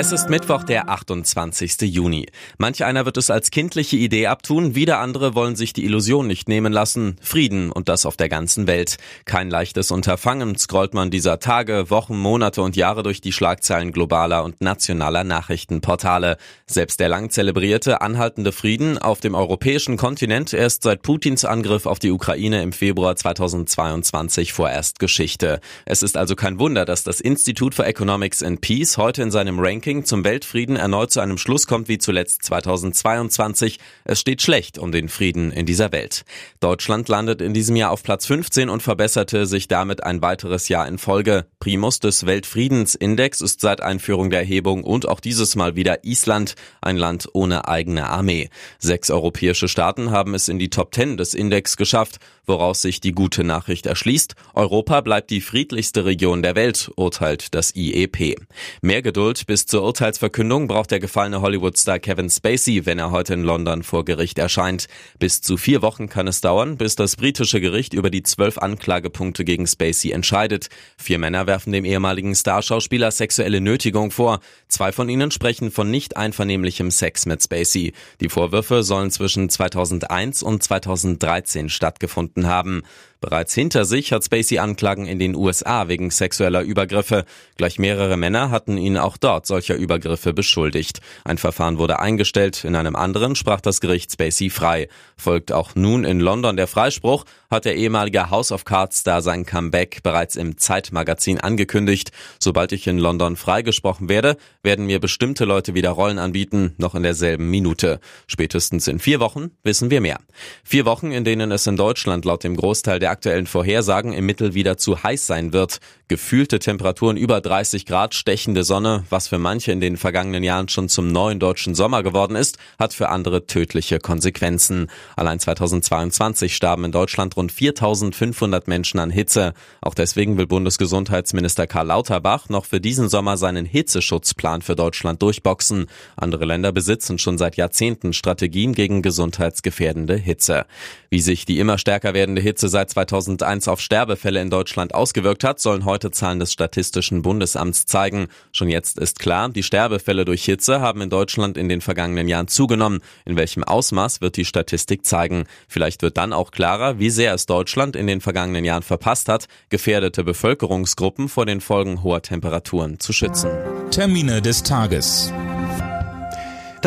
Es 0.00 0.12
ist 0.12 0.30
Mittwoch, 0.30 0.62
der 0.62 0.88
28. 0.88 1.80
Juni. 1.80 2.26
Manch 2.56 2.84
einer 2.84 3.04
wird 3.04 3.16
es 3.16 3.30
als 3.30 3.50
kindliche 3.50 3.96
Idee 3.96 4.28
abtun, 4.28 4.76
wieder 4.76 5.00
andere 5.00 5.34
wollen 5.34 5.56
sich 5.56 5.72
die 5.72 5.84
Illusion 5.84 6.28
nicht 6.28 6.48
nehmen 6.48 6.72
lassen. 6.72 7.16
Frieden 7.20 7.72
und 7.72 7.88
das 7.88 8.06
auf 8.06 8.16
der 8.16 8.28
ganzen 8.28 8.68
Welt. 8.68 8.98
Kein 9.24 9.50
leichtes 9.50 9.90
Unterfangen 9.90 10.56
scrollt 10.56 10.94
man 10.94 11.10
dieser 11.10 11.40
Tage, 11.40 11.90
Wochen, 11.90 12.16
Monate 12.16 12.62
und 12.62 12.76
Jahre 12.76 13.02
durch 13.02 13.20
die 13.20 13.32
Schlagzeilen 13.32 13.90
globaler 13.90 14.44
und 14.44 14.60
nationaler 14.60 15.24
Nachrichtenportale. 15.24 16.36
Selbst 16.68 17.00
der 17.00 17.08
lang 17.08 17.30
zelebrierte 17.30 18.00
anhaltende 18.00 18.52
Frieden 18.52 18.98
auf 18.98 19.18
dem 19.18 19.34
europäischen 19.34 19.96
Kontinent 19.96 20.52
erst 20.52 20.84
seit 20.84 21.02
Putins 21.02 21.44
Angriff 21.44 21.86
auf 21.86 21.98
die 21.98 22.12
Ukraine 22.12 22.62
im 22.62 22.72
Februar 22.72 23.16
2022 23.16 24.52
vorerst 24.52 25.00
Geschichte. 25.00 25.58
Es 25.86 26.04
ist 26.04 26.16
also 26.16 26.36
kein 26.36 26.60
Wunder, 26.60 26.84
dass 26.84 27.02
das 27.02 27.20
Institute 27.20 27.74
for 27.74 27.84
Economics 27.84 28.44
and 28.44 28.60
Peace 28.60 28.96
heute 28.96 29.22
in 29.22 29.32
seinem 29.32 29.58
Ranking 29.58 29.87
Ranking 29.88 30.04
zum 30.04 30.22
Weltfrieden 30.22 30.76
erneut 30.76 31.10
zu 31.10 31.20
einem 31.20 31.38
Schluss 31.38 31.66
kommt 31.66 31.88
wie 31.88 31.96
zuletzt 31.96 32.42
2022. 32.42 33.78
Es 34.04 34.20
steht 34.20 34.42
schlecht 34.42 34.76
um 34.76 34.92
den 34.92 35.08
Frieden 35.08 35.50
in 35.50 35.64
dieser 35.64 35.92
Welt. 35.92 36.26
Deutschland 36.60 37.08
landet 37.08 37.40
in 37.40 37.54
diesem 37.54 37.74
Jahr 37.74 37.90
auf 37.90 38.02
Platz 38.02 38.26
15 38.26 38.68
und 38.68 38.82
verbesserte 38.82 39.46
sich 39.46 39.66
damit 39.66 40.04
ein 40.04 40.20
weiteres 40.20 40.68
Jahr 40.68 40.86
in 40.86 40.98
Folge. 40.98 41.46
Primus 41.58 42.00
des 42.00 42.26
Weltfriedensindex 42.26 43.40
ist 43.40 43.62
seit 43.62 43.80
Einführung 43.80 44.28
der 44.28 44.40
Erhebung 44.40 44.84
und 44.84 45.08
auch 45.08 45.20
dieses 45.20 45.56
Mal 45.56 45.74
wieder 45.74 46.04
Island, 46.04 46.54
ein 46.82 46.98
Land 46.98 47.26
ohne 47.32 47.66
eigene 47.66 48.10
Armee. 48.10 48.50
Sechs 48.78 49.08
europäische 49.08 49.68
Staaten 49.68 50.10
haben 50.10 50.34
es 50.34 50.48
in 50.48 50.58
die 50.58 50.68
Top 50.68 50.94
10 50.94 51.16
des 51.16 51.32
Index 51.32 51.78
geschafft, 51.78 52.18
woraus 52.44 52.82
sich 52.82 53.00
die 53.00 53.12
gute 53.12 53.42
Nachricht 53.42 53.86
erschließt. 53.86 54.34
Europa 54.54 55.00
bleibt 55.00 55.30
die 55.30 55.40
friedlichste 55.40 56.04
Region 56.04 56.42
der 56.42 56.56
Welt, 56.56 56.90
urteilt 56.96 57.54
das 57.54 57.74
IEP. 57.74 58.36
Mehr 58.82 59.00
Geduld 59.00 59.46
bis 59.46 59.66
zur 59.66 59.77
Urteilsverkündung 59.82 60.68
braucht 60.68 60.90
der 60.90 61.00
gefallene 61.00 61.42
Hollywood-Star 61.42 61.98
Kevin 61.98 62.30
Spacey, 62.30 62.86
wenn 62.86 62.98
er 62.98 63.10
heute 63.10 63.34
in 63.34 63.42
London 63.42 63.82
vor 63.82 64.04
Gericht 64.04 64.38
erscheint. 64.38 64.86
Bis 65.18 65.40
zu 65.40 65.56
vier 65.56 65.82
Wochen 65.82 66.08
kann 66.08 66.28
es 66.28 66.40
dauern, 66.40 66.76
bis 66.76 66.96
das 66.96 67.16
britische 67.16 67.60
Gericht 67.60 67.94
über 67.94 68.10
die 68.10 68.22
zwölf 68.22 68.58
Anklagepunkte 68.58 69.44
gegen 69.44 69.66
Spacey 69.66 70.12
entscheidet. 70.12 70.68
Vier 70.96 71.18
Männer 71.18 71.46
werfen 71.46 71.72
dem 71.72 71.84
ehemaligen 71.84 72.34
Starschauspieler 72.34 73.10
sexuelle 73.10 73.60
Nötigung 73.60 74.10
vor. 74.10 74.40
Zwei 74.68 74.92
von 74.92 75.08
ihnen 75.08 75.30
sprechen 75.30 75.70
von 75.70 75.90
nicht 75.90 76.16
einvernehmlichem 76.16 76.90
Sex 76.90 77.26
mit 77.26 77.42
Spacey. 77.42 77.92
Die 78.20 78.28
Vorwürfe 78.28 78.82
sollen 78.82 79.10
zwischen 79.10 79.48
2001 79.48 80.42
und 80.42 80.62
2013 80.62 81.68
stattgefunden 81.68 82.46
haben. 82.46 82.82
Bereits 83.20 83.52
hinter 83.52 83.84
sich 83.84 84.12
hat 84.12 84.24
Spacey 84.24 84.58
Anklagen 84.58 85.06
in 85.06 85.18
den 85.18 85.34
USA 85.34 85.88
wegen 85.88 86.10
sexueller 86.10 86.62
Übergriffe. 86.62 87.24
Gleich 87.56 87.80
mehrere 87.80 88.16
Männer 88.16 88.50
hatten 88.52 88.78
ihn 88.78 88.96
auch 88.96 89.16
dort 89.16 89.44
solcher 89.68 89.80
Übergriffe 89.80 90.32
beschuldigt. 90.32 91.00
Ein 91.24 91.38
Verfahren 91.38 91.78
wurde 91.78 91.98
eingestellt, 92.00 92.64
in 92.64 92.74
einem 92.74 92.96
anderen 92.96 93.36
sprach 93.36 93.60
das 93.60 93.80
Gericht 93.80 94.12
Spacey 94.12 94.50
frei. 94.50 94.88
Folgt 95.16 95.52
auch 95.52 95.74
nun 95.74 96.04
in 96.04 96.20
London 96.20 96.56
der 96.56 96.66
Freispruch, 96.66 97.24
hat 97.50 97.64
der 97.64 97.76
ehemalige 97.76 98.30
House 98.30 98.52
of 98.52 98.64
Cards 98.64 98.98
Star 98.98 99.22
sein 99.22 99.44
Comeback 99.44 100.02
bereits 100.02 100.36
im 100.36 100.58
Zeitmagazin 100.58 101.40
angekündigt. 101.40 102.10
Sobald 102.38 102.72
ich 102.72 102.86
in 102.86 102.98
London 102.98 103.36
freigesprochen 103.36 104.08
werde, 104.08 104.36
werden 104.62 104.86
mir 104.86 105.00
bestimmte 105.00 105.44
Leute 105.44 105.74
wieder 105.74 105.90
Rollen 105.90 106.18
anbieten, 106.18 106.74
noch 106.78 106.94
in 106.94 107.02
derselben 107.02 107.50
Minute. 107.50 108.00
Spätestens 108.26 108.88
in 108.88 108.98
vier 108.98 109.20
Wochen 109.20 109.50
wissen 109.62 109.90
wir 109.90 110.00
mehr. 110.00 110.18
Vier 110.64 110.84
Wochen, 110.84 111.12
in 111.12 111.24
denen 111.24 111.50
es 111.52 111.66
in 111.66 111.76
Deutschland 111.76 112.24
laut 112.24 112.44
dem 112.44 112.56
Großteil 112.56 112.98
der 112.98 113.10
aktuellen 113.10 113.46
Vorhersagen 113.46 114.12
im 114.12 114.26
Mittel 114.26 114.54
wieder 114.54 114.76
zu 114.76 115.02
heiß 115.02 115.26
sein 115.26 115.52
wird. 115.52 115.78
Gefühlte 116.08 116.58
Temperaturen 116.58 117.18
über 117.18 117.42
30 117.42 117.84
Grad, 117.84 118.14
stechende 118.14 118.64
Sonne, 118.64 119.04
was 119.10 119.28
für 119.28 119.36
manche 119.36 119.72
in 119.72 119.80
den 119.82 119.98
vergangenen 119.98 120.42
Jahren 120.42 120.70
schon 120.70 120.88
zum 120.88 121.12
neuen 121.12 121.38
deutschen 121.38 121.74
Sommer 121.74 122.02
geworden 122.02 122.34
ist, 122.34 122.56
hat 122.78 122.94
für 122.94 123.10
andere 123.10 123.46
tödliche 123.46 123.98
Konsequenzen. 123.98 124.86
Allein 125.16 125.38
2022 125.38 126.56
starben 126.56 126.86
in 126.86 126.92
Deutschland 126.92 127.36
rund 127.36 127.52
4500 127.52 128.68
Menschen 128.68 129.00
an 129.00 129.10
Hitze. 129.10 129.52
Auch 129.82 129.92
deswegen 129.92 130.38
will 130.38 130.46
Bundesgesundheitsminister 130.46 131.66
Karl 131.66 131.88
Lauterbach 131.88 132.48
noch 132.48 132.64
für 132.64 132.80
diesen 132.80 133.10
Sommer 133.10 133.36
seinen 133.36 133.66
Hitzeschutzplan 133.66 134.62
für 134.62 134.76
Deutschland 134.76 135.20
durchboxen. 135.20 135.88
Andere 136.16 136.46
Länder 136.46 136.72
besitzen 136.72 137.18
schon 137.18 137.36
seit 137.36 137.58
Jahrzehnten 137.58 138.14
Strategien 138.14 138.72
gegen 138.72 139.02
gesundheitsgefährdende 139.02 140.16
Hitze. 140.16 140.64
Wie 141.10 141.20
sich 141.20 141.44
die 141.44 141.58
immer 141.58 141.76
stärker 141.76 142.14
werdende 142.14 142.40
Hitze 142.40 142.70
seit 142.70 142.88
2001 142.88 143.68
auf 143.68 143.82
Sterbefälle 143.82 144.40
in 144.40 144.48
Deutschland 144.48 144.94
ausgewirkt 144.94 145.44
hat, 145.44 145.60
sollen 145.60 145.84
heute 145.84 145.97
Zahlen 145.98 146.38
des 146.38 146.52
Statistischen 146.52 147.22
Bundesamts 147.22 147.86
zeigen. 147.86 148.28
Schon 148.52 148.68
jetzt 148.68 148.98
ist 148.98 149.18
klar, 149.18 149.48
die 149.48 149.62
Sterbefälle 149.62 150.24
durch 150.24 150.44
Hitze 150.44 150.80
haben 150.80 151.00
in 151.00 151.10
Deutschland 151.10 151.58
in 151.58 151.68
den 151.68 151.80
vergangenen 151.80 152.28
Jahren 152.28 152.48
zugenommen. 152.48 153.00
In 153.24 153.36
welchem 153.36 153.64
Ausmaß 153.64 154.20
wird 154.20 154.36
die 154.36 154.44
Statistik 154.44 155.04
zeigen? 155.04 155.44
Vielleicht 155.68 156.02
wird 156.02 156.16
dann 156.16 156.32
auch 156.32 156.50
klarer, 156.50 156.98
wie 156.98 157.10
sehr 157.10 157.34
es 157.34 157.46
Deutschland 157.46 157.96
in 157.96 158.06
den 158.06 158.20
vergangenen 158.20 158.64
Jahren 158.64 158.82
verpasst 158.82 159.28
hat, 159.28 159.48
gefährdete 159.68 160.24
Bevölkerungsgruppen 160.24 161.28
vor 161.28 161.44
den 161.44 161.60
Folgen 161.60 162.02
hoher 162.02 162.22
Temperaturen 162.22 163.00
zu 163.00 163.12
schützen. 163.12 163.50
Termine 163.90 164.40
des 164.40 164.62
Tages. 164.62 165.32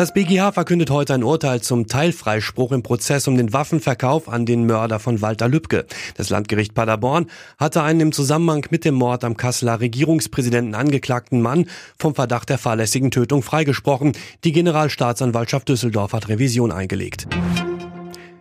Das 0.02 0.12
BGH 0.12 0.50
verkündet 0.50 0.90
heute 0.90 1.14
ein 1.14 1.22
Urteil 1.22 1.60
zum 1.60 1.86
Teilfreispruch 1.86 2.72
im 2.72 2.82
Prozess 2.82 3.28
um 3.28 3.36
den 3.36 3.52
Waffenverkauf 3.52 4.28
an 4.28 4.44
den 4.44 4.66
Mörder 4.66 4.98
von 4.98 5.22
Walter 5.22 5.46
Lübcke. 5.46 5.86
Das 6.16 6.28
Landgericht 6.28 6.74
Paderborn 6.74 7.26
hatte 7.56 7.84
einen 7.84 8.00
im 8.00 8.10
Zusammenhang 8.10 8.66
mit 8.70 8.84
dem 8.84 8.96
Mord 8.96 9.22
am 9.22 9.36
Kasseler 9.36 9.78
Regierungspräsidenten 9.78 10.74
angeklagten 10.74 11.40
Mann 11.40 11.66
vom 11.96 12.16
Verdacht 12.16 12.48
der 12.48 12.58
fahrlässigen 12.58 13.12
Tötung 13.12 13.44
freigesprochen. 13.44 14.10
Die 14.42 14.50
Generalstaatsanwaltschaft 14.50 15.68
Düsseldorf 15.68 16.14
hat 16.14 16.28
Revision 16.28 16.72
eingelegt. 16.72 17.28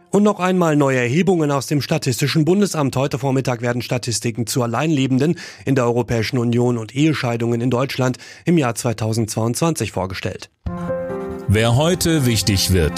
Und 0.09 0.23
noch 0.23 0.39
einmal 0.39 0.75
neue 0.75 0.97
Erhebungen 0.97 1.51
aus 1.51 1.67
dem 1.67 1.83
Statistischen 1.83 2.43
Bundesamt. 2.43 2.95
Heute 2.95 3.19
Vormittag 3.19 3.61
werden 3.61 3.83
Statistiken 3.83 4.47
zu 4.47 4.63
Alleinlebenden 4.63 5.35
in 5.66 5.75
der 5.75 5.85
Europäischen 5.85 6.39
Union 6.39 6.79
und 6.79 6.95
Ehescheidungen 6.95 7.61
in 7.61 7.69
Deutschland 7.69 8.17
im 8.45 8.57
Jahr 8.57 8.73
2022 8.73 9.91
vorgestellt. 9.91 10.49
Wer 11.53 11.75
heute 11.75 12.25
wichtig 12.25 12.72
wird. 12.72 12.94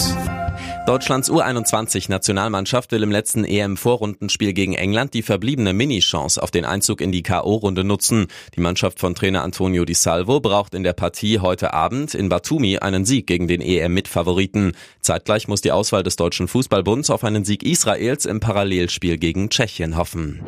Deutschlands 0.86 1.28
U21-Nationalmannschaft 1.28 2.92
will 2.92 3.02
im 3.02 3.10
letzten 3.10 3.44
EM-Vorrundenspiel 3.44 4.52
gegen 4.52 4.74
England 4.74 5.12
die 5.12 5.22
verbliebene 5.22 5.72
Mini-Chance 5.72 6.40
auf 6.40 6.52
den 6.52 6.64
Einzug 6.64 7.00
in 7.00 7.10
die 7.10 7.24
K.O.-Runde 7.24 7.82
nutzen. 7.82 8.28
Die 8.54 8.60
Mannschaft 8.60 9.00
von 9.00 9.16
Trainer 9.16 9.42
Antonio 9.42 9.84
Di 9.84 9.94
Salvo 9.94 10.38
braucht 10.38 10.76
in 10.76 10.84
der 10.84 10.92
Partie 10.92 11.40
heute 11.40 11.74
Abend 11.74 12.14
in 12.14 12.28
Batumi 12.28 12.78
einen 12.78 13.04
Sieg 13.04 13.26
gegen 13.26 13.48
den 13.48 13.60
EM-Mitfavoriten. 13.60 14.76
Zeitgleich 15.00 15.48
muss 15.48 15.60
die 15.60 15.72
Auswahl 15.72 16.04
des 16.04 16.14
Deutschen 16.14 16.46
Fußballbunds 16.46 17.10
auf 17.10 17.24
einen 17.24 17.44
Sieg 17.44 17.64
Israels 17.64 18.24
im 18.24 18.38
Parallelspiel 18.38 19.18
gegen 19.18 19.50
Tschechien 19.50 19.96
hoffen. 19.96 20.44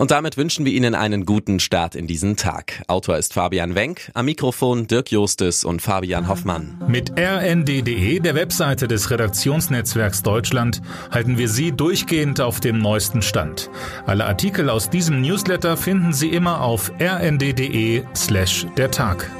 Und 0.00 0.12
damit 0.12 0.38
wünschen 0.38 0.64
wir 0.64 0.72
Ihnen 0.72 0.94
einen 0.94 1.26
guten 1.26 1.60
Start 1.60 1.94
in 1.94 2.06
diesen 2.06 2.34
Tag. 2.36 2.82
Autor 2.88 3.18
ist 3.18 3.34
Fabian 3.34 3.74
Wenk, 3.74 4.10
am 4.14 4.24
Mikrofon 4.24 4.86
Dirk 4.86 5.12
Justes 5.12 5.62
und 5.62 5.82
Fabian 5.82 6.26
Hoffmann. 6.26 6.82
Mit 6.88 7.12
rnd.de, 7.18 8.18
der 8.18 8.34
Webseite 8.34 8.88
des 8.88 9.10
Redaktionsnetzwerks 9.10 10.22
Deutschland, 10.22 10.80
halten 11.10 11.36
wir 11.36 11.50
Sie 11.50 11.72
durchgehend 11.72 12.40
auf 12.40 12.60
dem 12.60 12.78
neuesten 12.78 13.20
Stand. 13.20 13.68
Alle 14.06 14.24
Artikel 14.24 14.70
aus 14.70 14.88
diesem 14.88 15.20
Newsletter 15.20 15.76
finden 15.76 16.14
Sie 16.14 16.30
immer 16.30 16.62
auf 16.62 16.90
rnd.de 16.98 18.02
slash 18.16 18.66
der 18.78 18.90
Tag. 18.90 19.30